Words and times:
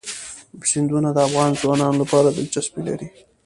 سیندونه 0.71 1.09
د 1.13 1.17
افغان 1.27 1.51
ځوانانو 1.61 1.99
لپاره 2.01 2.29
دلچسپي 2.37 2.81
لري. 2.89 3.07